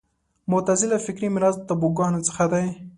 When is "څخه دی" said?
2.27-2.65